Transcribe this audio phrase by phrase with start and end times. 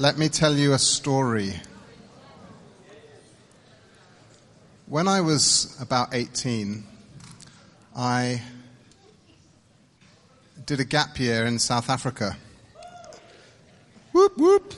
[0.00, 1.52] Let me tell you a story.
[4.86, 6.84] When I was about 18,
[7.94, 8.40] I
[10.64, 12.38] did a gap year in South Africa.
[14.12, 14.72] Whoop, whoop.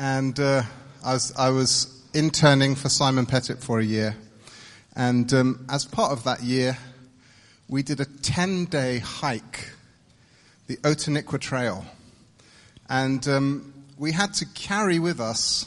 [0.00, 0.64] And uh,
[1.04, 4.16] I, was, I was interning for Simon Pettit for a year.
[4.96, 6.76] And um, as part of that year,
[7.68, 9.70] we did a 10 day hike,
[10.66, 11.86] the Outeniqua Trail.
[12.88, 15.66] And um, we had to carry with us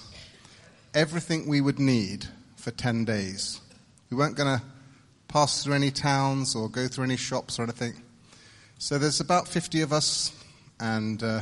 [0.93, 3.59] everything we would need for 10 days.
[4.09, 4.65] We weren't going to
[5.27, 7.93] pass through any towns or go through any shops or anything.
[8.77, 10.31] So there's about 50 of us,
[10.79, 11.41] and uh,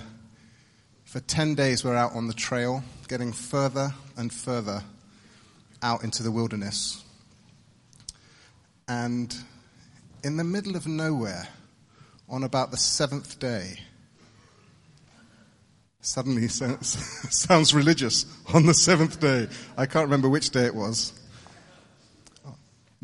[1.06, 4.84] for 10 days we're out on the trail, getting further and further
[5.82, 7.04] out into the wilderness.
[8.88, 9.36] And
[10.24, 11.48] in the middle of nowhere,
[12.28, 13.80] on about the seventh day,
[16.02, 19.48] suddenly sounds religious on the seventh day.
[19.78, 21.14] I can't remember which day it was.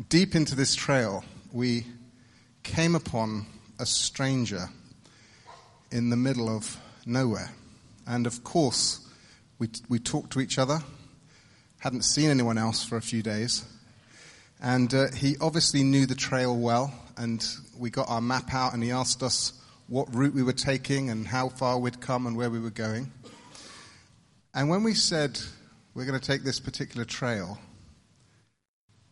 [0.08, 1.86] Deep into this trail, we
[2.62, 3.46] came upon
[3.78, 4.68] a stranger
[5.90, 7.50] in the middle of nowhere.
[8.06, 9.06] And of course,
[9.58, 10.80] we, we talked to each other,
[11.78, 13.64] hadn't seen anyone else for a few days.
[14.60, 17.46] And uh, he obviously knew the trail well, and
[17.78, 19.52] we got our map out, and he asked us
[19.88, 23.10] what route we were taking and how far we'd come and where we were going.
[24.54, 25.38] And when we said
[25.94, 27.58] we're going to take this particular trail,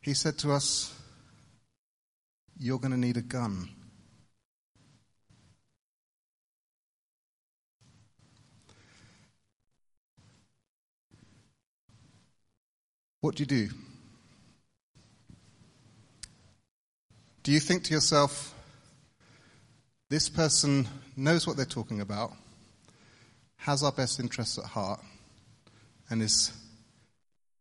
[0.00, 0.92] he said to us,
[2.58, 3.68] You're going to need a gun.
[13.20, 13.68] What do you do?
[17.42, 18.53] Do you think to yourself,
[20.14, 22.30] this person knows what they're talking about,
[23.56, 25.00] has our best interests at heart,
[26.08, 26.52] and is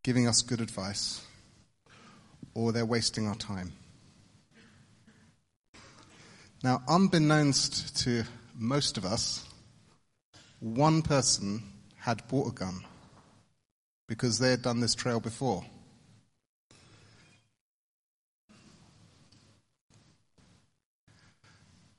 [0.03, 1.25] giving us good advice,
[2.53, 3.71] or they're wasting our time.
[6.63, 9.47] Now, unbeknownst to most of us,
[10.59, 11.63] one person
[11.97, 12.85] had bought a gun
[14.07, 15.65] because they had done this trail before.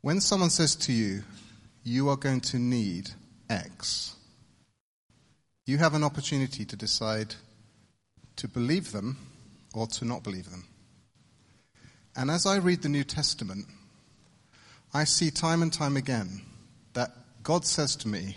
[0.04, 1.22] When someone says to you,
[1.82, 3.08] you are going to need
[3.48, 4.14] X,
[5.64, 7.34] you have an opportunity to decide
[8.36, 9.16] to believe them
[9.72, 10.66] or to not believe them.
[12.14, 13.64] And as I read the New Testament,
[14.92, 16.42] I see time and time again
[16.92, 17.10] that
[17.42, 18.36] God says to me,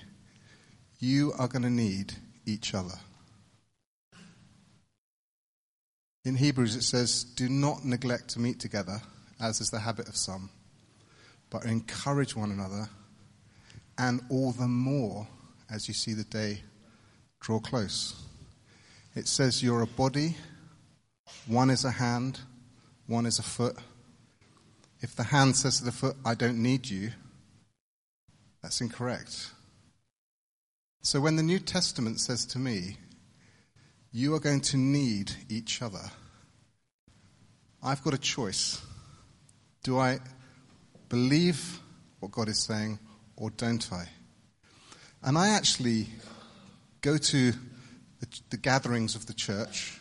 [1.00, 2.14] You are going to need
[2.46, 2.96] each other.
[6.24, 9.02] In Hebrews, it says, Do not neglect to meet together,
[9.38, 10.50] as is the habit of some
[11.50, 12.90] but encourage one another,
[13.98, 15.28] and all the more
[15.70, 16.62] as you see the day
[17.40, 18.16] draw close.
[19.16, 20.38] It says you're a body,
[21.48, 22.40] one is a hand,
[23.08, 23.78] one is a foot.
[25.02, 27.12] If the hand says to the foot, I don't need you,
[28.62, 29.52] that's incorrect.
[31.02, 32.98] So when the New Testament says to me,
[34.12, 36.12] you are going to need each other,
[37.82, 38.82] I've got a choice.
[39.84, 40.20] Do I
[41.10, 41.80] believe
[42.20, 43.00] what God is saying
[43.36, 44.08] or don't I?
[45.24, 46.08] And I actually
[47.02, 50.00] go to the, the, gatherings of the church,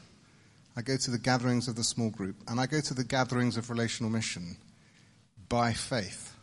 [0.77, 3.57] I go to the gatherings of the small group, and I go to the gatherings
[3.57, 4.57] of relational mission
[5.49, 6.35] by faith.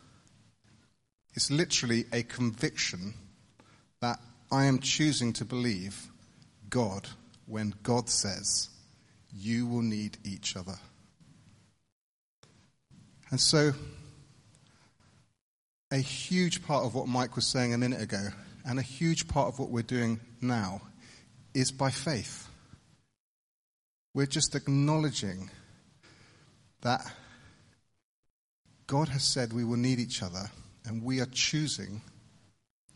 [1.34, 3.14] It's literally a conviction
[4.00, 4.20] that
[4.52, 6.08] I am choosing to believe
[6.68, 7.08] God
[7.46, 8.68] when God says,
[9.32, 10.76] You will need each other.
[13.30, 13.72] And so
[15.94, 18.26] a huge part of what Mike was saying a minute ago,
[18.66, 20.82] and a huge part of what we're doing now,
[21.54, 22.48] is by faith.
[24.12, 25.50] We're just acknowledging
[26.82, 27.00] that
[28.88, 30.50] God has said we will need each other,
[30.84, 32.02] and we are choosing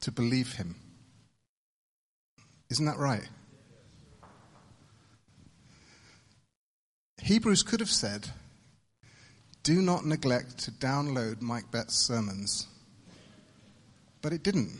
[0.00, 0.75] to believe Him.
[2.69, 3.28] Isn't that right?
[7.23, 8.28] Hebrews could have said,
[9.62, 12.67] Do not neglect to download Mike Betts' sermons
[14.28, 14.78] but it didn't.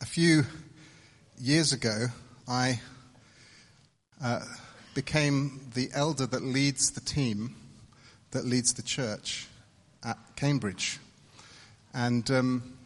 [0.00, 0.42] A few
[1.38, 2.06] years ago,
[2.48, 2.80] I
[4.20, 4.40] uh,
[4.92, 7.54] became the elder that leads the team
[8.32, 9.46] that leads the church
[10.02, 10.98] at Cambridge.
[11.94, 12.76] And um,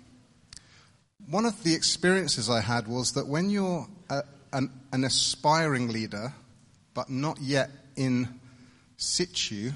[1.30, 6.34] one of the experiences I had was that when you're a, an, an aspiring leader,
[6.92, 8.38] but not yet in
[8.98, 9.72] situ,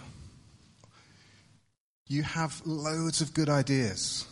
[2.08, 4.26] you have loads of good ideas.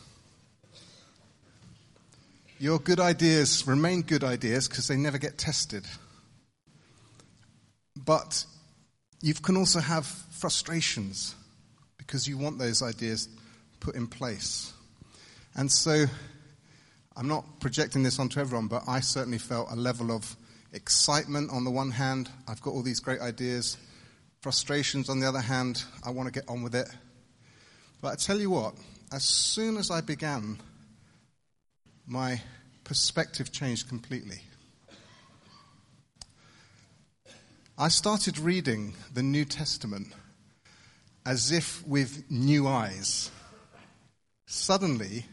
[2.59, 5.85] Your good ideas remain good ideas because they never get tested.
[7.97, 8.45] But
[9.21, 11.35] you can also have frustrations
[11.97, 13.29] because you want those ideas
[13.81, 14.73] put in place.
[15.57, 16.05] And so
[17.17, 20.37] I'm not projecting this onto everyone, but I certainly felt a level of
[20.73, 22.29] excitement on the one hand.
[22.47, 23.77] I've got all these great ideas.
[24.43, 25.85] Frustrations on the other hand.
[26.05, 26.89] I want to get on with it.
[28.01, 28.75] But I tell you what,
[29.13, 30.59] as soon as I began,
[32.07, 32.41] my
[32.85, 34.43] perspective changed completely.
[37.77, 40.09] I started reading the New Testament
[41.27, 43.31] as if with new eyes.
[44.47, 45.27] Suddenly,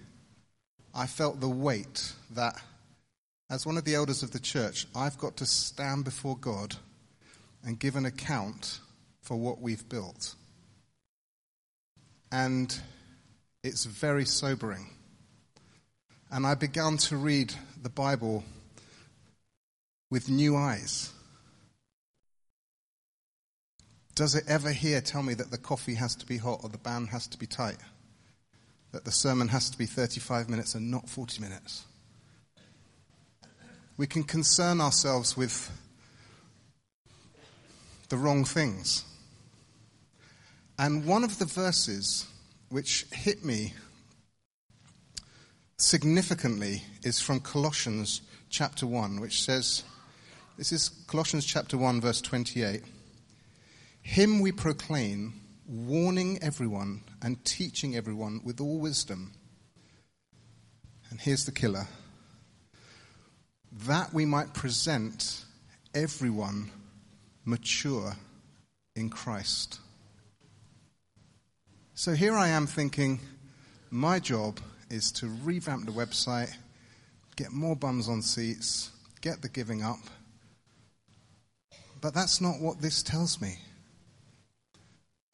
[0.94, 2.60] I felt the weight that,
[3.50, 6.78] as one of the elders of the church, I've got to stand before God
[7.64, 8.80] and give an account
[9.22, 10.36] for what we've built.
[12.32, 12.80] And
[13.64, 14.90] it's very sobering.
[16.32, 18.44] And I began to read the Bible
[20.10, 21.12] with new eyes.
[24.16, 26.78] Does it ever here tell me that the coffee has to be hot or the
[26.78, 27.78] band has to be tight?
[28.92, 31.86] That the sermon has to be 35 minutes and not 40 minutes?
[33.98, 35.72] We can concern ourselves with
[38.10, 39.06] the wrong things.
[40.82, 42.26] And one of the verses
[42.70, 43.76] which hit me
[45.78, 49.84] significantly is from Colossians chapter 1, which says,
[50.58, 52.82] This is Colossians chapter 1, verse 28.
[54.02, 55.36] Him we proclaim,
[55.68, 59.34] warning everyone and teaching everyone with all wisdom.
[61.12, 61.86] And here's the killer
[63.86, 65.46] that we might present
[65.94, 66.72] everyone
[67.46, 68.16] mature
[68.96, 69.80] in Christ.
[72.02, 73.20] So here I am thinking,
[73.92, 74.60] my job
[74.90, 76.52] is to revamp the website,
[77.36, 78.90] get more bums on seats,
[79.22, 80.00] get the giving up.
[82.02, 83.60] But that's not what this tells me.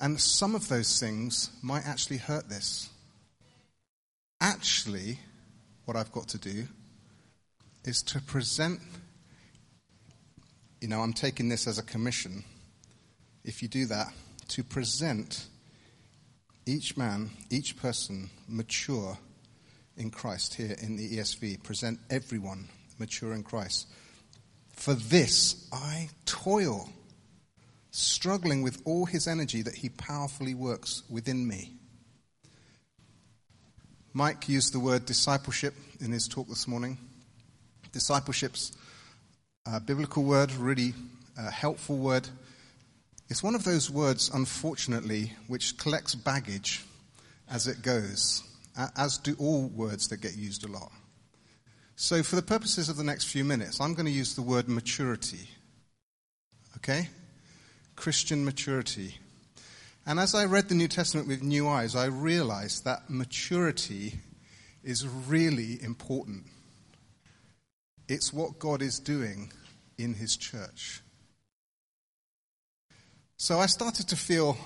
[0.02, 2.90] And some of those things might actually hurt this.
[4.42, 5.19] Actually,
[5.86, 6.68] what I've got to do
[7.86, 8.81] is to present,
[10.81, 12.44] you know, I'm taking this as a commission.
[13.46, 14.12] If you do that,
[14.50, 15.48] to present
[16.68, 19.18] each man, each person mature
[19.96, 21.64] in Christ here in the ESV.
[21.64, 22.68] Present everyone
[23.00, 23.88] mature in Christ.
[24.74, 26.90] For this I toil,
[27.92, 31.74] struggling with all his energy that he powerfully works within me.
[34.14, 36.98] Mike used the word discipleship in his talk this morning.
[37.92, 38.75] Discipleship's
[39.66, 40.94] a biblical word, really
[41.38, 42.28] a helpful word.
[43.30, 46.84] It's one of those words, unfortunately, which collects baggage
[47.50, 48.44] as it goes
[48.96, 50.92] as do all words that get used a lot.
[51.96, 54.70] So, for the purposes of the next few minutes, I'm going to use the word
[54.70, 55.50] maturity.
[56.78, 57.10] Okay?
[57.96, 59.18] Christian maturity.
[60.06, 64.20] And as I read the New Testament with new eyes, I realized that maturity
[64.84, 66.46] is really important.
[68.08, 69.52] It's what God is doing
[69.98, 71.02] in His church.
[73.39, 74.57] So I started to feel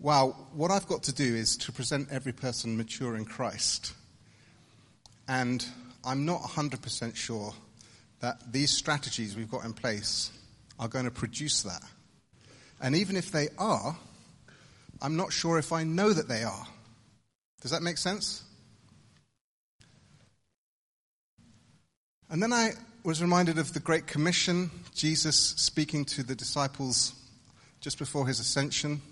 [0.00, 3.92] wow, what I've got to do is to present every person mature in Christ.
[5.28, 5.64] And
[6.02, 7.52] I'm not 100% sure
[8.20, 10.32] that these strategies we've got in place
[10.80, 11.82] are going to produce that.
[12.80, 13.96] And even if they are,
[15.02, 16.66] I'm not sure if I know that they are.
[17.60, 18.42] Does that make sense?
[22.30, 22.72] And then I
[23.04, 27.14] was reminded of the Great Commission, Jesus speaking to the disciples
[27.82, 29.02] just before his ascension.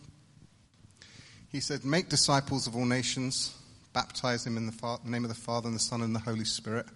[1.51, 3.55] He said, Make disciples of all nations,
[3.93, 6.87] baptize them in the name of the Father and the Son and the Holy Spirit.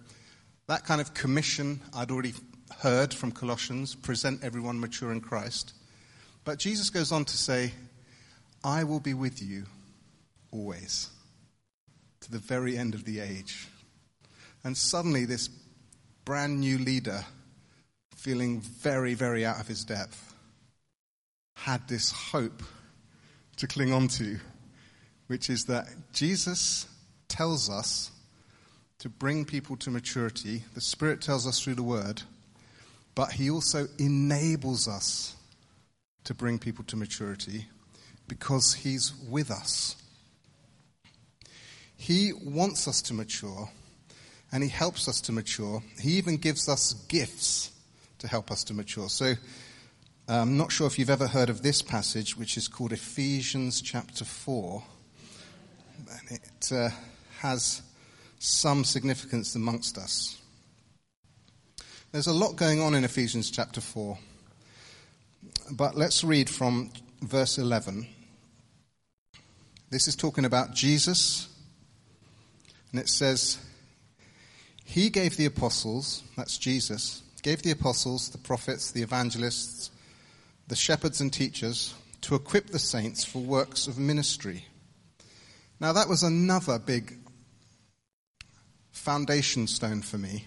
[0.67, 2.33] That kind of commission I'd already
[2.79, 5.73] heard from Colossians present everyone mature in Christ.
[6.45, 7.73] But Jesus goes on to say,
[8.63, 9.65] I will be with you
[10.51, 11.09] always,
[12.21, 13.67] to the very end of the age.
[14.63, 15.49] And suddenly, this
[16.23, 17.25] brand new leader,
[18.15, 20.34] feeling very, very out of his depth,
[21.55, 22.61] had this hope
[23.57, 24.37] to cling on to,
[25.27, 26.87] which is that Jesus
[27.27, 28.11] tells us
[28.99, 30.63] to bring people to maturity.
[30.73, 32.21] The Spirit tells us through the Word,
[33.13, 35.35] but He also enables us
[36.25, 37.65] to bring people to maturity
[38.27, 39.95] because He's with us.
[41.97, 43.69] He wants us to mature
[44.51, 45.81] and He helps us to mature.
[45.99, 47.71] He even gives us gifts
[48.19, 49.09] to help us to mature.
[49.09, 49.33] So,
[50.27, 54.25] I'm not sure if you've ever heard of this passage, which is called Ephesians chapter
[54.25, 54.83] 4.
[56.09, 56.89] And it uh,
[57.41, 57.83] has
[58.39, 60.41] some significance amongst us.
[62.11, 64.17] There's a lot going on in Ephesians chapter 4,
[65.71, 66.89] but let's read from
[67.21, 68.07] verse 11.
[69.91, 71.49] This is talking about Jesus,
[72.91, 73.59] and it says,
[74.85, 79.91] He gave the apostles, that's Jesus, gave the apostles, the prophets, the evangelists,
[80.67, 84.65] the shepherds and teachers to equip the saints for works of ministry.
[85.79, 87.17] Now, that was another big
[88.91, 90.45] foundation stone for me.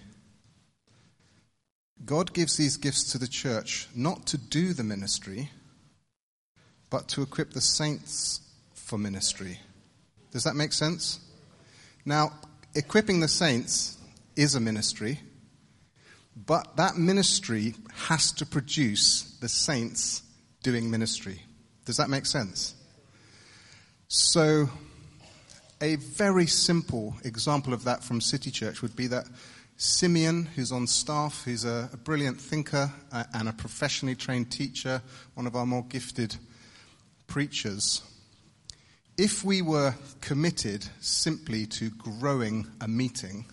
[2.05, 5.51] God gives these gifts to the church not to do the ministry,
[6.89, 8.41] but to equip the saints
[8.73, 9.59] for ministry.
[10.31, 11.19] Does that make sense?
[12.05, 12.33] Now,
[12.75, 13.97] equipping the saints
[14.35, 15.19] is a ministry,
[16.45, 20.23] but that ministry has to produce the saints
[20.63, 21.41] doing ministry.
[21.85, 22.75] Does that make sense?
[24.07, 24.69] So,
[25.81, 29.25] a very simple example of that from City Church would be that
[29.77, 35.01] Simeon, who's on staff, who's a, a brilliant thinker uh, and a professionally trained teacher,
[35.35, 36.35] one of our more gifted
[37.27, 38.01] preachers,
[39.17, 43.45] if we were committed simply to growing a meeting,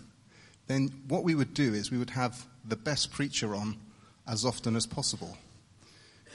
[0.67, 3.77] then what we would do is we would have the best preacher on
[4.27, 5.37] as often as possible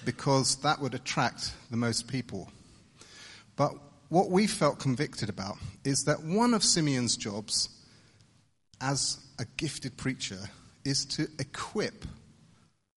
[0.05, 2.51] because that would attract the most people.
[3.57, 3.73] But
[4.09, 7.69] what we felt convicted about is that one of Simeon's jobs
[8.81, 10.39] as a gifted preacher
[10.85, 12.05] is to equip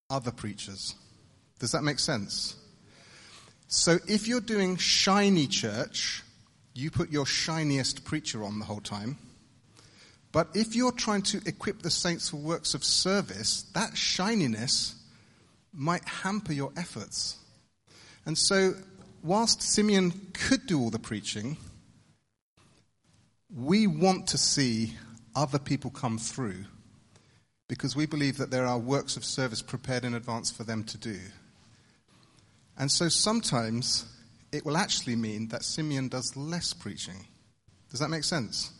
[0.10, 0.96] other preachers.
[1.60, 2.56] Does that make sense?
[3.68, 6.24] So if you're doing shiny church,
[6.74, 9.18] you put your shiniest preacher on the whole time.
[10.36, 14.96] But if you're trying to equip the saints for works of service, that shininess
[15.72, 17.38] might hamper your efforts.
[18.26, 18.74] And so,
[19.24, 21.56] whilst Simeon could do all the preaching,
[23.50, 24.96] we want to see
[25.38, 26.66] other people come through
[27.70, 30.98] because we believe that there are works of service prepared in advance for them to
[30.98, 31.18] do.
[32.78, 34.06] And so sometimes
[34.52, 37.26] it will actually mean that Simeon does less preaching.
[37.90, 38.74] Does that make sense?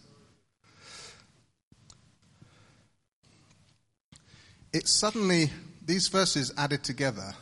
[4.76, 5.50] It suddenly,
[5.86, 7.34] these verses added together,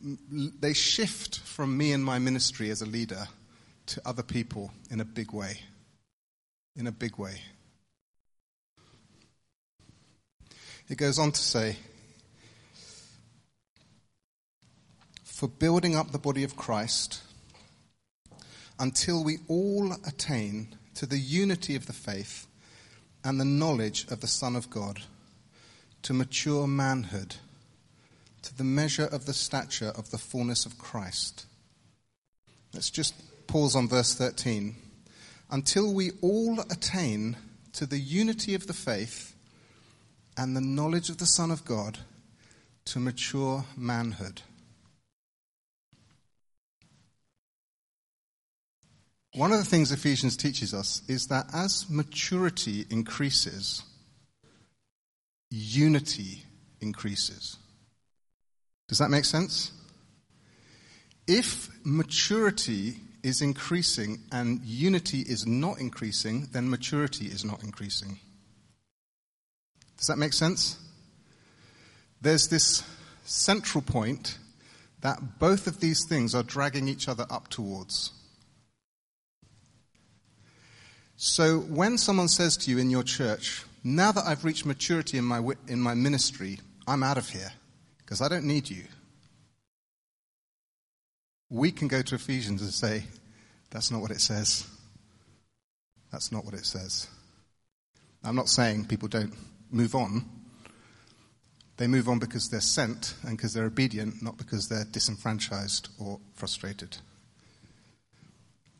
[0.00, 3.26] they shift from me and my ministry as a leader
[3.86, 5.58] to other people in a big way.
[6.76, 7.40] In a big way.
[10.88, 11.76] It goes on to say,
[15.24, 17.20] for building up the body of Christ
[18.78, 22.46] until we all attain to the unity of the faith
[23.24, 25.02] and the knowledge of the Son of God
[26.04, 27.36] to mature manhood,
[28.42, 31.46] to the measure of the stature of the fullness of Christ.
[32.74, 33.14] Let's just
[33.46, 34.76] pause on verse 13.
[35.50, 37.36] Until we all attain
[37.72, 39.34] to the unity of the faith
[40.36, 41.98] and the knowledge of the Son of God,
[42.86, 44.42] to mature manhood.
[49.34, 53.82] One of the things Ephesians teaches us is that as maturity increases,
[55.54, 56.42] unity
[56.80, 57.56] increases.
[58.88, 59.70] Does that make sense?
[61.26, 68.18] If maturity is increasing and unity is not increasing, then maturity is not increasing.
[69.96, 70.76] Does that make sense?
[72.20, 72.82] There's this
[73.24, 74.38] central point
[75.00, 78.10] that both of these things are dragging each other up towards.
[81.16, 85.24] So when someone says to you in your church, now that I've reached maturity in
[85.24, 87.52] my, in my ministry, I'm out of here
[87.98, 88.84] because I don't need you.
[91.50, 93.04] We can go to Ephesians and say,
[93.70, 94.66] that's not what it says.
[96.10, 97.08] That's not what it says.
[98.24, 99.34] I'm not saying people don't
[99.70, 100.24] move on.
[101.76, 106.20] They move on because they're sent and because they're obedient, not because they're disenfranchised or
[106.34, 106.96] frustrated.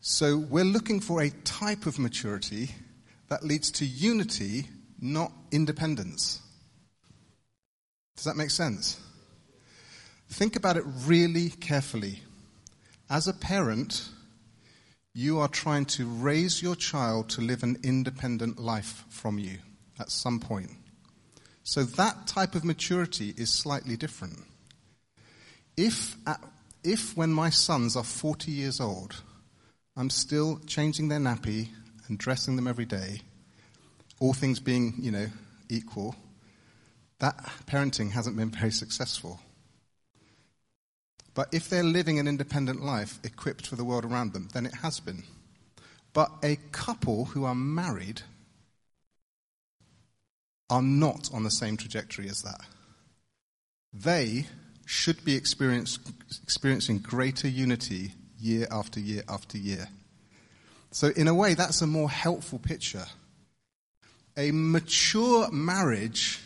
[0.00, 2.70] So we're looking for a type of maturity
[3.28, 4.68] that leads to unity
[5.04, 6.40] not independence.
[8.16, 8.98] Does that make sense?
[10.30, 12.20] Think about it really carefully.
[13.10, 14.08] As a parent,
[15.12, 19.58] you are trying to raise your child to live an independent life from you
[20.00, 20.70] at some point.
[21.64, 24.38] So that type of maturity is slightly different.
[25.76, 26.16] If,
[26.82, 29.22] if when my sons are 40 years old,
[29.98, 31.68] I'm still changing their nappy
[32.08, 33.20] and dressing them every day,
[34.20, 35.26] all things being, you know,
[35.68, 36.14] equal,
[37.18, 39.40] that parenting hasn't been very successful.
[41.34, 44.74] But if they're living an independent life equipped for the world around them, then it
[44.82, 45.24] has been.
[46.12, 48.22] But a couple who are married
[50.70, 52.60] are not on the same trajectory as that.
[53.92, 54.46] They
[54.86, 59.88] should be experiencing greater unity year after year after year.
[60.90, 63.06] So, in a way, that's a more helpful picture.
[64.36, 66.40] A mature marriage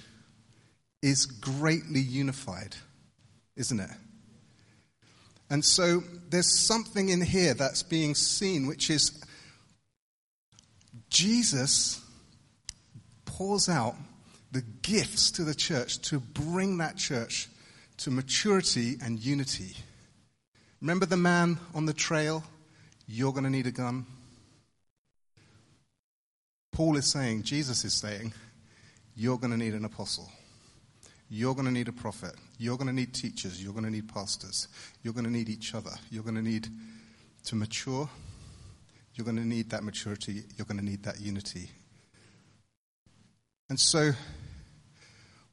[1.02, 2.76] is greatly unified,
[3.56, 3.90] isn't it?
[5.50, 9.24] And so there's something in here that's being seen, which is
[11.08, 12.00] Jesus
[13.24, 13.94] pours out
[14.52, 17.48] the gifts to the church to bring that church
[17.98, 19.74] to maturity and unity.
[20.80, 22.44] Remember the man on the trail?
[23.06, 24.06] You're going to need a gun.
[26.78, 28.32] Paul is saying, Jesus is saying,
[29.16, 30.30] you're going to need an apostle.
[31.28, 32.36] You're going to need a prophet.
[32.56, 33.60] You're going to need teachers.
[33.60, 34.68] You're going to need pastors.
[35.02, 35.90] You're going to need each other.
[36.08, 36.68] You're going to need
[37.46, 38.08] to mature.
[39.14, 40.44] You're going to need that maturity.
[40.56, 41.68] You're going to need that unity.
[43.68, 44.12] And so,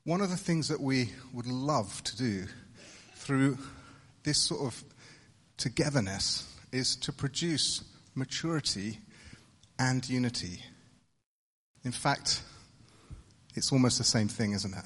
[0.03, 2.45] one of the things that we would love to do
[3.15, 3.57] through
[4.21, 4.83] this sort of
[5.57, 8.99] togetherness is to produce maturity
[9.79, 10.61] and unity.
[11.85, 12.41] In fact,
[13.53, 14.83] it's almost the same thing, isn't it?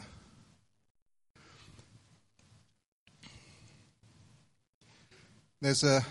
[5.61, 6.05] There's a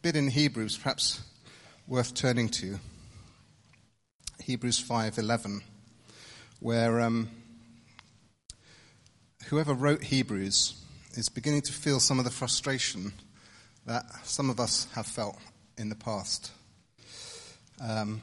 [0.00, 1.22] bit in Hebrews, perhaps
[1.88, 2.78] worth turning to.
[4.38, 5.62] Hebrews 5:11,
[6.60, 7.28] where um,
[9.46, 10.74] whoever wrote Hebrews
[11.14, 13.12] is beginning to feel some of the frustration
[13.86, 15.36] that some of us have felt
[15.76, 16.52] in the past.
[17.80, 18.22] Um,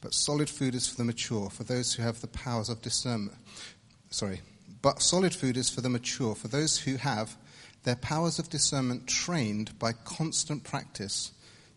[0.00, 3.36] But solid food is for the mature, for those who have the powers of discernment.
[4.10, 4.40] Sorry.
[4.80, 7.36] But solid food is for the mature, for those who have
[7.82, 11.32] their powers of discernment trained by constant practice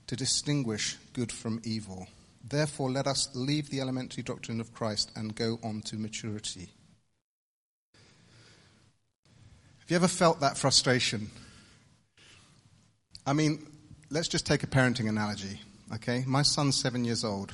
[0.07, 2.07] to distinguish good from evil.
[2.43, 6.69] Therefore, let us leave the elementary doctrine of Christ and go on to maturity.
[9.79, 11.29] Have you ever felt that frustration?
[13.25, 13.65] I mean,
[14.09, 15.59] let's just take a parenting analogy,
[15.93, 16.23] okay?
[16.27, 17.53] My son's seven years old.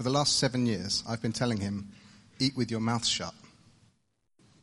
[0.00, 1.90] For the last seven years, I've been telling him,
[2.38, 3.34] eat with your mouth shut.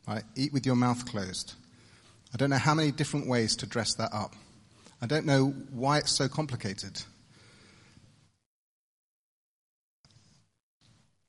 [0.08, 0.24] Right?
[0.34, 1.54] Eat with your mouth closed.
[2.34, 4.34] I don't know how many different ways to dress that up.
[5.00, 7.00] I don't know why it's so complicated.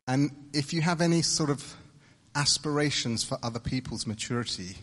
[0.08, 1.76] And if you have any sort of
[2.34, 4.78] aspirations for other people's maturity,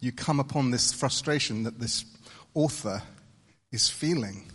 [0.00, 2.04] you come upon this frustration that this
[2.52, 3.00] author
[3.72, 4.52] is feeling.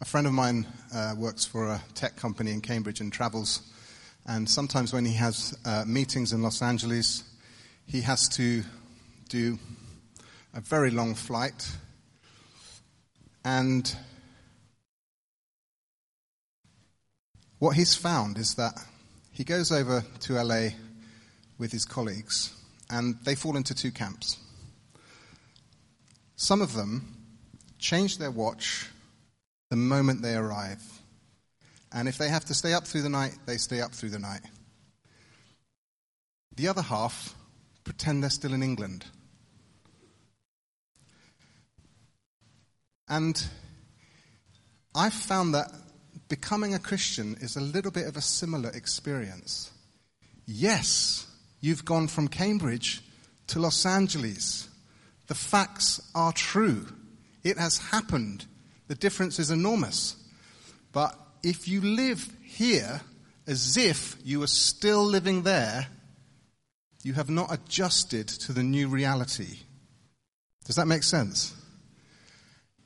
[0.00, 3.62] A friend of mine uh, works for a tech company in Cambridge and travels.
[4.26, 7.24] And sometimes when he has uh, meetings in Los Angeles,
[7.86, 8.62] he has to
[9.28, 9.58] do
[10.54, 11.66] a very long flight
[13.44, 13.94] and
[17.58, 18.74] what he's found is that
[19.32, 20.70] he goes over to LA
[21.58, 22.54] with his colleagues,
[22.90, 24.38] and they fall into two camps.
[26.36, 27.16] Some of them
[27.78, 28.88] change their watch
[29.70, 30.82] the moment they arrive.
[31.92, 34.18] And if they have to stay up through the night, they stay up through the
[34.18, 34.42] night.
[36.56, 37.34] The other half
[37.84, 39.06] pretend they're still in England.
[43.08, 43.42] And
[44.94, 45.72] I've found that
[46.28, 49.72] becoming a Christian is a little bit of a similar experience.
[50.46, 51.26] Yes,
[51.60, 53.02] you've gone from Cambridge
[53.48, 54.68] to Los Angeles.
[55.26, 56.86] The facts are true.
[57.42, 58.46] It has happened.
[58.90, 60.16] The difference is enormous.
[60.90, 63.00] But if you live here
[63.46, 65.86] as if you are still living there,
[67.04, 69.58] you have not adjusted to the new reality.
[70.64, 71.54] Does that make sense?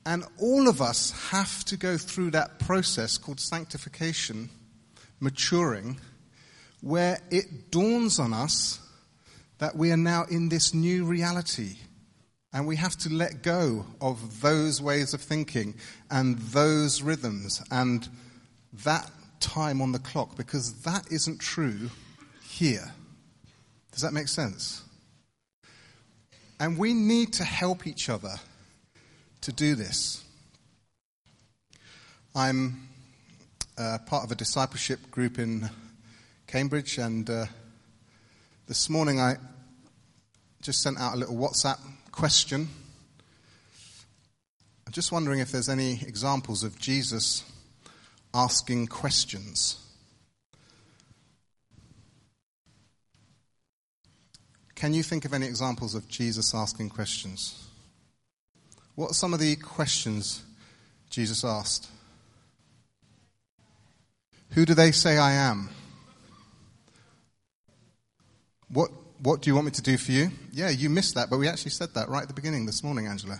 [0.05, 4.51] And all of us have to go through that process called sanctification,
[5.19, 5.99] maturing,
[6.81, 8.79] where it dawns on us
[9.57, 11.77] that we are now in this new reality.
[12.55, 15.75] And we have to let go of those ways of thinking
[16.09, 18.07] and those rhythms and
[18.85, 21.89] that time on the clock because that isn't true
[22.47, 22.93] here.
[23.91, 24.83] Does that make sense?
[26.57, 28.35] And we need to help each other
[29.41, 30.23] to do this.
[32.33, 32.87] I'm
[33.77, 35.69] uh, part of a discipleship group in
[36.47, 37.47] Cambridge, and uh,
[38.65, 39.35] this morning I
[40.61, 41.79] just sent out a little WhatsApp
[42.15, 42.69] question.
[44.87, 47.43] I'm just wondering if there's any examples of Jesus
[48.33, 49.77] asking questions.
[54.75, 57.67] Can you think of any examples of Jesus asking questions?
[58.95, 60.41] What are some of the questions
[61.09, 61.89] Jesus asked?
[64.51, 65.69] Who do they say I am?
[68.69, 68.89] What,
[69.25, 70.29] what do you want me to do for you?
[70.53, 73.07] Yeah, you missed that, but we actually said that right at the beginning this morning,
[73.07, 73.39] Angela.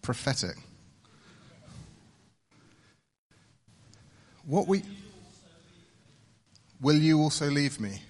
[0.00, 0.54] Prophetic.
[4.46, 4.84] What we.
[6.80, 8.00] Will you also leave me?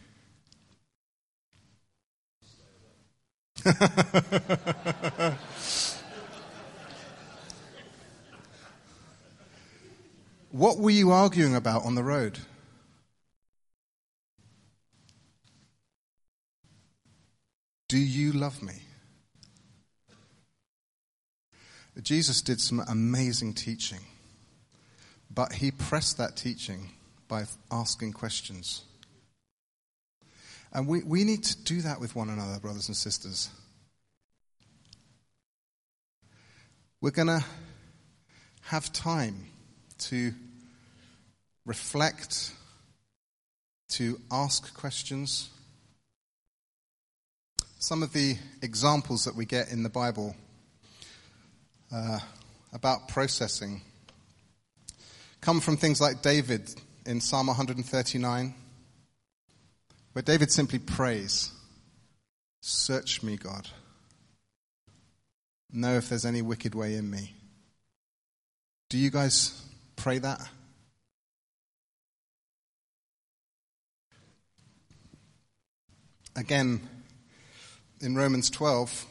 [10.50, 12.40] what were you arguing about on the road?
[17.88, 18.74] Do you love me?
[22.02, 24.00] Jesus did some amazing teaching,
[25.30, 26.90] but he pressed that teaching
[27.28, 28.82] by asking questions.
[30.72, 33.48] And we, we need to do that with one another, brothers and sisters.
[37.00, 37.44] We're going to
[38.62, 39.46] have time
[39.98, 40.32] to
[41.64, 42.52] reflect,
[43.90, 45.50] to ask questions.
[47.84, 50.34] Some of the examples that we get in the Bible
[51.92, 52.18] uh,
[52.72, 53.82] about processing
[55.42, 58.54] come from things like David in Psalm 139
[60.14, 61.52] where David simply prays,
[62.62, 63.68] Search me, God.
[65.70, 67.34] Know if there's any wicked way in me.
[68.88, 69.62] Do you guys
[69.96, 70.40] pray that?
[76.34, 76.88] Again,
[78.00, 79.06] in Romans 12,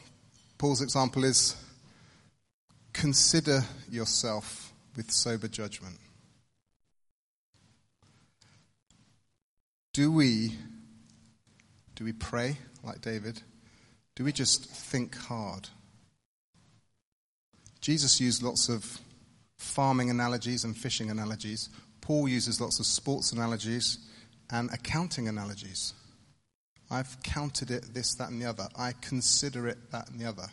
[0.58, 1.56] Paul's example is
[2.92, 5.98] consider yourself with sober judgment.
[9.92, 10.56] Do we
[11.94, 13.40] do we pray like David?
[14.16, 15.68] Do we just think hard?
[17.80, 18.98] Jesus used lots of
[19.58, 21.68] farming analogies and fishing analogies.
[22.00, 23.98] Paul uses lots of sports analogies
[24.50, 25.94] and accounting analogies.
[26.90, 28.68] I've counted it this, that, and the other.
[28.76, 30.46] I consider it that and the other.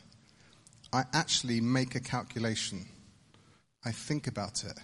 [0.94, 2.86] I actually make a calculation.
[3.86, 4.78] I think about it,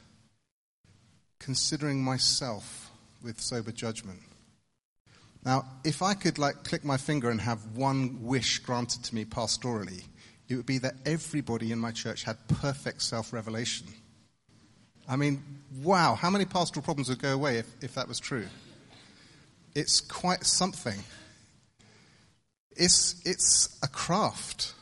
[1.39, 2.91] considering myself
[3.23, 4.19] with sober judgment.
[5.45, 9.25] Now, if I could like click my finger and have one wish granted to me
[9.25, 10.03] pastorally,
[10.49, 13.87] it would be that everybody in my church had perfect self revelation.
[15.07, 15.41] I mean,
[15.83, 18.45] wow, how many pastoral problems would go away if, if that was true?
[19.73, 20.99] It's quite something.
[22.77, 24.73] It's, it's a craft.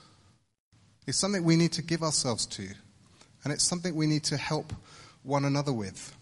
[1.07, 2.67] It's something we need to give ourselves to.
[3.43, 4.73] And it's something we need to help
[5.23, 6.15] one another with.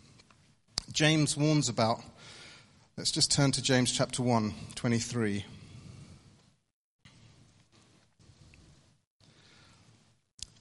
[0.92, 2.02] James warns about
[2.96, 5.46] Let's just turn to James chapter 1, 23.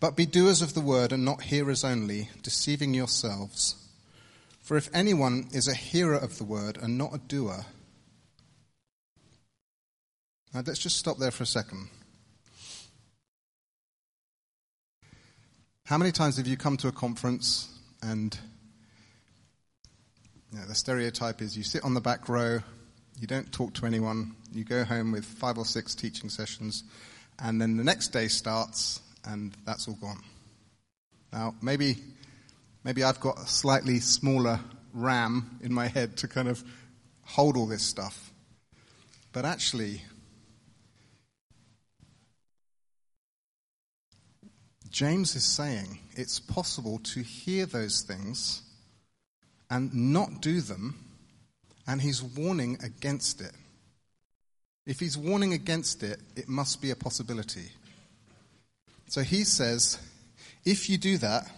[0.01, 3.77] But be doers of the word and not hearers only, deceiving yourselves.
[4.63, 7.67] For if anyone is a hearer of the word and not a doer.
[10.55, 11.89] Now let's just stop there for a second.
[15.87, 17.69] How many times have you come to a conference
[18.03, 18.37] and
[20.53, 22.61] you know, the stereotype is you sit on the back row,
[23.19, 26.85] you don't talk to anyone, you go home with five or six teaching sessions,
[27.39, 30.21] and then the next day starts, and that's all gone.
[31.33, 31.97] Now, maybe,
[32.85, 34.61] maybe I've got a slightly smaller
[34.93, 36.63] RAM in my head to kind of
[37.23, 38.31] hold all this stuff.
[39.33, 40.03] But actually,
[44.93, 48.63] James is saying it's possible to hear those things
[49.71, 51.03] and not do them,
[51.87, 53.53] and he's warning against it.
[54.85, 57.71] If he's warning against it, it must be a possibility.
[59.09, 59.99] So he says,
[60.65, 61.51] if you do that,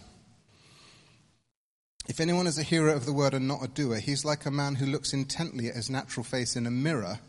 [2.07, 4.51] if anyone is a hearer of the word and not a doer, he's like a
[4.51, 7.19] man who looks intently at his natural face in a mirror,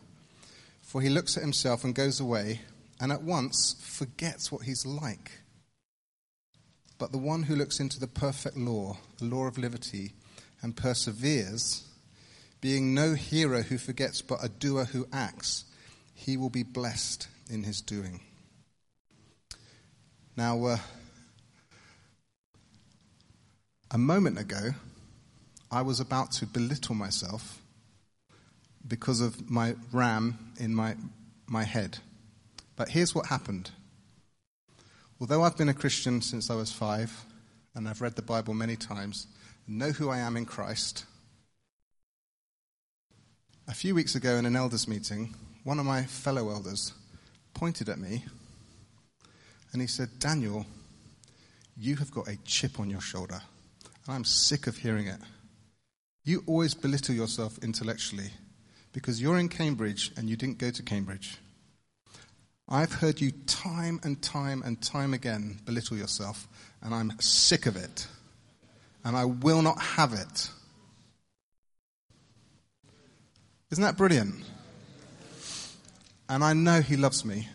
[0.83, 2.61] for he looks at himself and goes away
[3.01, 5.33] and at once forgets what he's like.
[6.99, 10.13] But the one who looks into the perfect law, the law of liberty,
[10.63, 11.87] and perseveres,
[12.61, 15.65] being no hearer who forgets, but a doer who acts,
[16.15, 18.21] he will be blessed in his doing.
[20.37, 20.79] Now, uh,
[23.91, 24.71] a moment ago,
[25.71, 27.61] I was about to belittle myself
[28.87, 30.97] because of my ram in my,
[31.47, 31.99] my head.
[32.77, 33.71] But here's what happened.
[35.21, 37.25] Although I've been a Christian since I was five,
[37.75, 39.27] and I've read the Bible many times,
[39.67, 41.05] and know who I am in Christ,
[43.69, 46.93] a few weeks ago in an elders' meeting, one of my fellow elders
[47.55, 48.25] pointed at me
[49.73, 50.65] and he said, Daniel,
[51.77, 53.41] you have got a chip on your shoulder.
[54.07, 55.19] And I'm sick of hearing it.
[56.25, 58.31] You always belittle yourself intellectually
[58.93, 61.39] because you're in Cambridge and you didn't go to Cambridge.
[62.69, 66.49] I've heard you time and time and time again belittle yourself,
[66.83, 68.09] and I'm sick of it.
[69.05, 70.51] And I will not have it.
[73.71, 74.35] Isn't that brilliant?
[76.29, 77.49] And I know he loves me.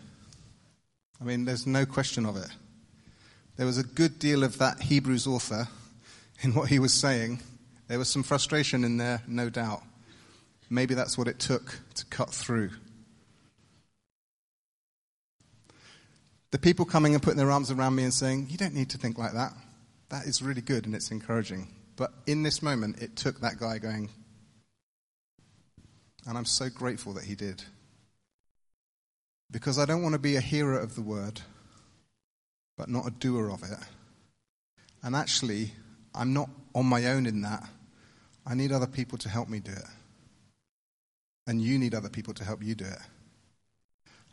[1.20, 2.48] I mean, there's no question of it.
[3.56, 5.68] There was a good deal of that Hebrews author
[6.40, 7.40] in what he was saying.
[7.86, 9.82] There was some frustration in there, no doubt.
[10.70, 12.70] Maybe that's what it took to cut through.
[16.52, 18.98] The people coming and putting their arms around me and saying, You don't need to
[18.98, 19.52] think like that.
[20.10, 21.68] That is really good and it's encouraging.
[21.96, 24.10] But in this moment, it took that guy going,
[26.26, 27.62] and I'm so grateful that he did.
[29.50, 31.40] Because I don't want to be a hearer of the word,
[32.76, 33.78] but not a doer of it.
[35.02, 35.72] And actually,
[36.14, 37.66] I'm not on my own in that.
[38.46, 39.88] I need other people to help me do it.
[41.46, 42.98] And you need other people to help you do it.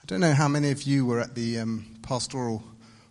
[0.09, 2.63] I don't know how many of you were at the um, pastoral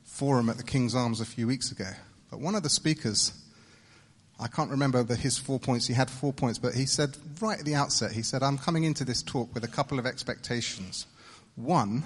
[0.03, 1.91] forum at the King's Arms a few weeks ago,
[2.29, 3.33] but one of the speakers,
[4.41, 7.57] I can't remember the, his four points, he had four points, but he said right
[7.57, 11.07] at the outset, he said, I'm coming into this talk with a couple of expectations.
[11.55, 12.03] One,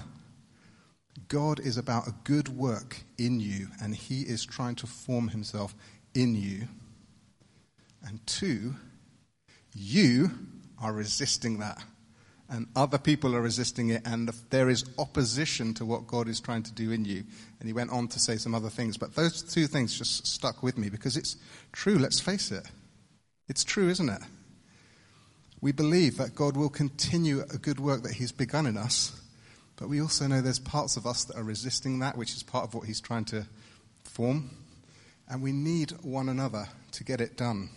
[1.28, 5.74] God is about a good work in you, and He is trying to form Himself
[6.12, 6.68] in you.
[8.07, 8.74] And two,
[9.74, 10.33] you
[10.83, 11.83] are resisting that.
[12.52, 16.62] And other people are resisting it, and there is opposition to what God is trying
[16.64, 17.24] to do in you.
[17.58, 20.62] And he went on to say some other things, but those two things just stuck
[20.62, 21.38] with me because it's
[21.72, 22.64] true, let's face it.
[23.48, 24.20] It's true, isn't it?
[25.62, 29.18] We believe that God will continue a good work that He's begun in us,
[29.76, 32.64] but we also know there's parts of us that are resisting that, which is part
[32.64, 33.46] of what He's trying to
[34.04, 34.50] form.
[35.26, 37.70] And we need one another to get it done.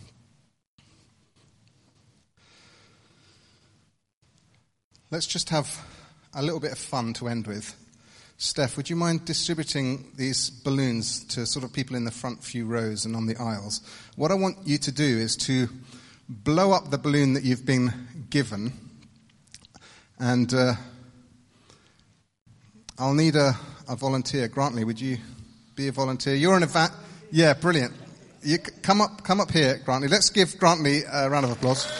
[5.16, 5.82] Let's just have
[6.34, 7.74] a little bit of fun to end with.
[8.36, 12.66] Steph, would you mind distributing these balloons to sort of people in the front few
[12.66, 13.80] rows and on the aisles?
[14.16, 15.70] What I want you to do is to
[16.28, 18.74] blow up the balloon that you've been given,
[20.18, 20.74] and uh,
[22.98, 23.56] I'll need a,
[23.88, 24.48] a, volunteer.
[24.48, 25.16] Grantley, would you
[25.76, 26.34] be a volunteer?
[26.34, 26.92] You're an event.
[27.32, 27.94] Yeah, brilliant.
[28.42, 30.08] You come up, come up here, Grantley.
[30.08, 31.90] Let's give Grantley a round of applause.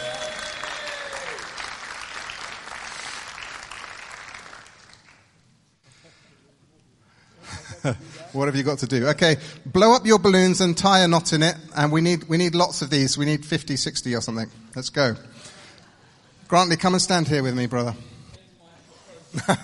[8.36, 9.08] What have you got to do?
[9.08, 12.36] Okay, blow up your balloons and tie a knot in it, and we need, we
[12.36, 13.16] need lots of these.
[13.16, 14.50] We need 50, 60 or something.
[14.74, 15.16] Let's go.
[16.48, 17.94] Grantley, come and stand here with me, brother.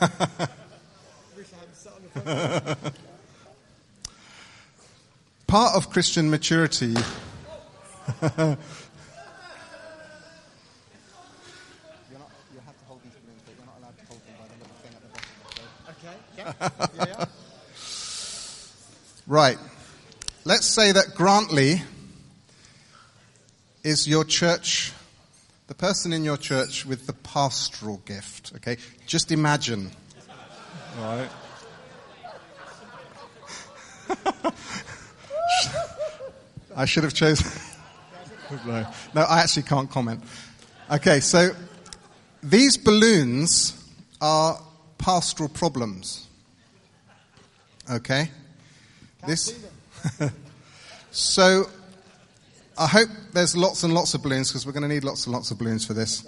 [5.47, 6.95] Part of Christian maturity.
[19.27, 19.59] Right.
[20.45, 21.83] Let's say that Grantley
[23.85, 24.93] is your church,
[25.69, 28.53] the person in your church with the pastoral gift.
[28.57, 28.79] Okay?
[29.07, 29.93] Just imagine.
[30.99, 31.31] Right.
[36.75, 37.47] I should have chosen.
[38.67, 38.87] no.
[39.15, 40.25] no, I actually can't comment.
[40.91, 41.51] Okay, so
[42.43, 43.81] these balloons
[44.21, 44.61] are
[44.99, 46.27] pastoral problems.
[47.91, 48.31] Okay?
[49.27, 49.55] This.
[51.13, 51.67] so,
[52.77, 55.33] I hope there's lots and lots of balloons because we're going to need lots and
[55.33, 56.27] lots of balloons for this.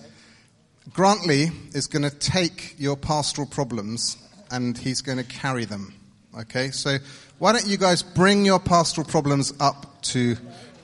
[0.93, 4.17] Grantley is going to take your pastoral problems
[4.51, 5.95] and he's going to carry them.
[6.39, 6.99] Okay, so
[7.39, 10.37] why don't you guys bring your pastoral problems up to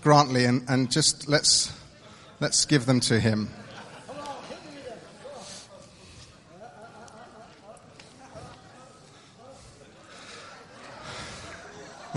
[0.03, 1.73] Grantley and, and just let's,
[2.40, 3.51] let's give them to him.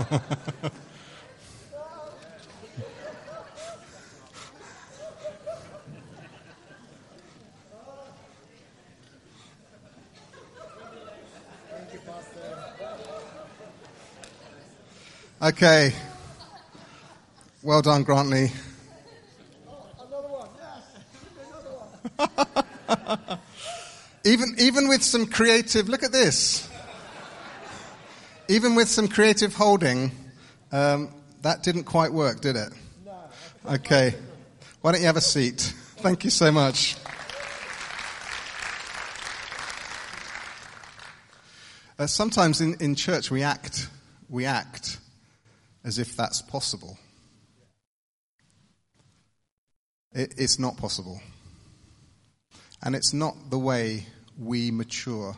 [15.42, 15.92] okay.
[17.62, 18.50] Well done, Grantley.
[19.68, 20.48] Oh.
[22.18, 23.38] Yes.
[24.26, 26.66] Even, even with some creative, look at this.
[28.48, 30.10] Even with some creative holding,
[30.70, 31.08] um,
[31.40, 32.72] that didn't quite work, did it?
[33.04, 33.12] No.
[33.74, 34.14] Okay.
[34.82, 35.72] Why don't you have a seat?
[35.96, 36.96] Thank you so much.
[41.98, 43.88] Uh, sometimes in, in church we act,
[44.28, 44.98] we act
[45.84, 46.98] as if that's possible.
[50.12, 51.20] It, it's not possible.
[52.82, 54.04] And it's not the way
[54.38, 55.34] we mature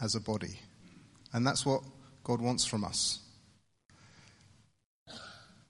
[0.00, 0.60] as a body.
[1.32, 1.82] And that's what
[2.28, 3.20] God wants from us.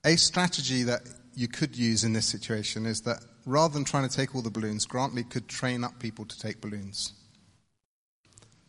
[0.04, 1.02] A strategy that
[1.36, 4.50] you could use in this situation is that rather than trying to take all the
[4.50, 7.12] balloons, Grantley could train up people to take balloons.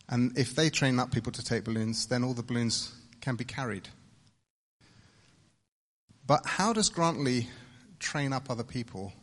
[0.07, 3.43] And if they train up people to take balloons, then all the balloons can be
[3.43, 3.89] carried.
[6.27, 7.47] But how does Grantley
[7.97, 9.13] train up other people?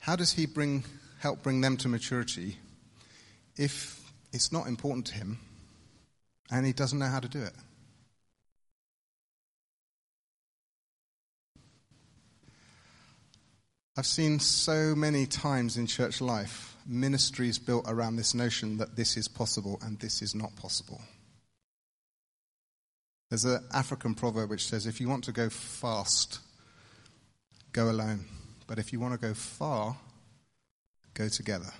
[0.00, 0.84] How does he bring,
[1.20, 2.58] help bring them to maturity
[3.56, 4.02] if
[4.34, 5.38] it's not important to him
[6.52, 7.54] and he doesn't know how to do it?
[13.96, 19.16] I've seen so many times in church life ministries built around this notion that this
[19.16, 21.00] is possible and this is not possible.
[23.28, 26.40] There's an African proverb which says, if you want to go fast,
[27.72, 28.26] go alone.
[28.66, 29.96] But if you want to go far,
[31.14, 31.72] go together.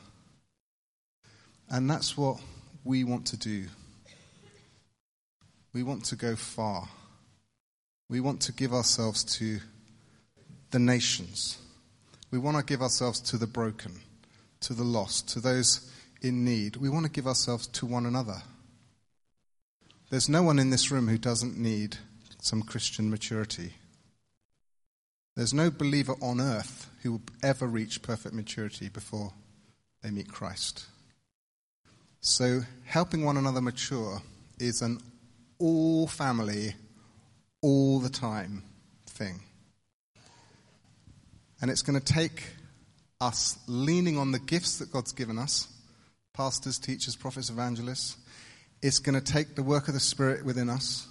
[1.68, 2.40] And that's what
[2.84, 3.66] we want to do.
[5.72, 6.88] We want to go far.
[8.08, 9.60] We want to give ourselves to
[10.70, 11.58] the nations
[12.32, 14.00] we want to give ourselves to the broken,
[14.60, 16.76] to the lost, to those in need.
[16.76, 18.42] We want to give ourselves to one another.
[20.10, 21.98] There's no one in this room who doesn't need
[22.40, 23.74] some Christian maturity.
[25.36, 29.34] There's no believer on earth who will ever reach perfect maturity before
[30.02, 30.86] they meet Christ.
[32.20, 34.22] So, helping one another mature
[34.58, 35.00] is an
[35.62, 36.74] all family,
[37.62, 38.64] all the time
[39.06, 39.40] thing.
[41.60, 42.42] And it's going to take
[43.20, 45.68] us leaning on the gifts that God's given us
[46.34, 48.16] pastors, teachers, prophets, evangelists.
[48.82, 51.06] It's going to take the work of the Spirit within us.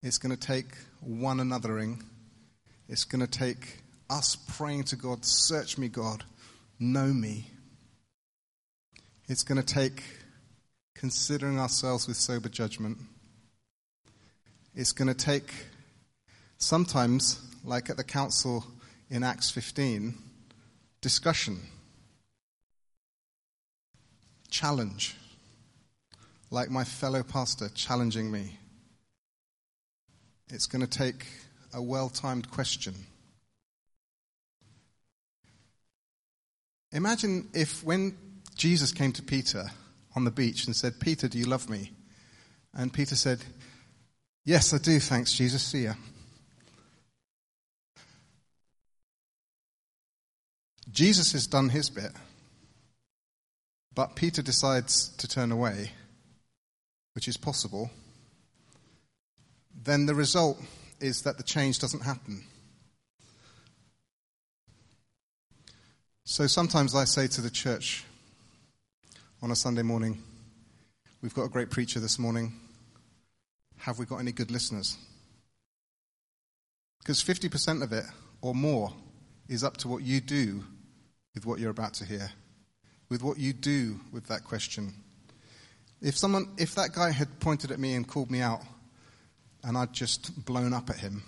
[0.00, 0.66] It's going to take
[1.00, 2.00] one anothering.
[2.88, 6.22] It's going to take us praying to God, Search me, God,
[6.78, 7.50] know me.
[9.26, 10.04] It's going to take
[10.94, 12.98] considering ourselves with sober judgment.
[14.76, 15.50] It's going to take
[16.58, 18.62] sometimes, like at the council
[19.08, 20.14] in Acts 15
[21.00, 21.60] discussion,
[24.50, 25.16] challenge,
[26.50, 28.58] like my fellow pastor challenging me.
[30.50, 31.26] It's going to take
[31.72, 32.94] a well timed question.
[36.92, 38.14] Imagine if when
[38.54, 39.70] Jesus came to Peter
[40.14, 41.92] on the beach and said, Peter, do you love me?
[42.74, 43.38] And Peter said,
[44.46, 45.60] Yes, I do, thanks, Jesus.
[45.60, 45.94] See ya.
[50.88, 52.12] Jesus has done his bit,
[53.92, 55.90] but Peter decides to turn away,
[57.14, 57.90] which is possible.
[59.82, 60.62] Then the result
[61.00, 62.44] is that the change doesn't happen.
[66.24, 68.04] So sometimes I say to the church
[69.42, 70.22] on a Sunday morning,
[71.20, 72.52] We've got a great preacher this morning.
[73.78, 74.96] Have we got any good listeners?
[76.98, 78.04] Because 50% of it
[78.40, 78.92] or more
[79.48, 80.64] is up to what you do
[81.34, 82.30] with what you're about to hear,
[83.08, 84.92] with what you do with that question.
[86.02, 88.62] If someone, if that guy had pointed at me and called me out,
[89.62, 91.22] and I'd just blown up at him,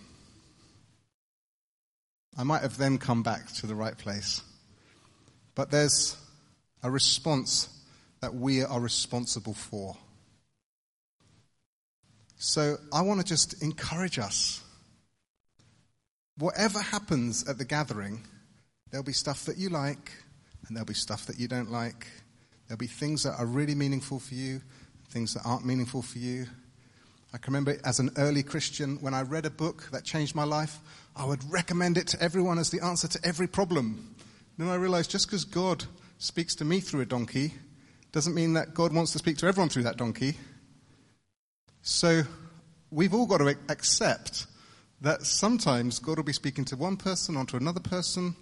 [2.36, 4.42] I might have then come back to the right place.
[5.54, 6.16] But there's
[6.82, 7.68] a response
[8.20, 9.96] that we are responsible for.
[12.38, 14.62] So I want to just encourage us.
[16.38, 18.22] Whatever happens at the gathering,
[18.90, 20.12] There'll be stuff that you like,
[20.66, 22.06] and there'll be stuff that you don't like.
[22.66, 24.62] There'll be things that are really meaningful for you,
[25.10, 26.46] things that aren't meaningful for you.
[27.34, 30.44] I can remember as an early Christian, when I read a book that changed my
[30.44, 30.78] life,
[31.14, 34.14] I would recommend it to everyone as the answer to every problem.
[34.56, 35.84] Then I realized just because God
[36.16, 37.54] speaks to me through a donkey
[38.12, 40.38] doesn't mean that God wants to speak to everyone through that donkey.
[41.88, 42.22] So
[42.90, 44.46] we've all got to accept
[45.00, 48.34] that sometimes God will be speaking to one person or to another person,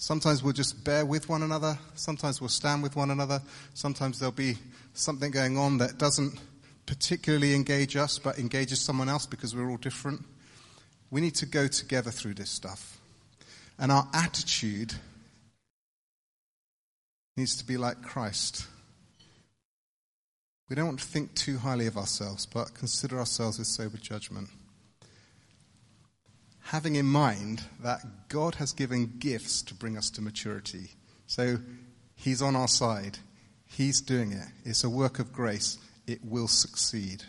[0.00, 1.78] Sometimes we'll just bear with one another.
[1.94, 3.42] Sometimes we'll stand with one another.
[3.74, 4.56] Sometimes there'll be
[4.94, 6.40] something going on that doesn't
[6.86, 10.24] particularly engage us, but engages someone else because we're all different.
[11.10, 12.98] We need to go together through this stuff.
[13.78, 14.94] And our attitude
[17.36, 18.66] needs to be like Christ.
[20.70, 24.48] We don't want to think too highly of ourselves, but consider ourselves with sober judgment.
[26.60, 30.92] Having in mind that God has given gifts to bring us to maturity.
[31.26, 31.58] So
[32.14, 33.18] He's on our side.
[33.66, 34.46] He's doing it.
[34.64, 35.76] It's a work of grace.
[36.06, 37.24] It will succeed.